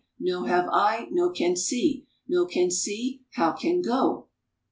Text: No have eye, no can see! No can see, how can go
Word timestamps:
No 0.19 0.45
have 0.45 0.67
eye, 0.71 1.09
no 1.11 1.29
can 1.29 1.55
see! 1.55 2.07
No 2.27 2.47
can 2.47 2.71
see, 2.71 3.21
how 3.35 3.51
can 3.51 3.83
go 3.83 4.29